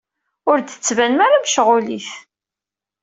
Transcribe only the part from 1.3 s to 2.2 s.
mecɣulit.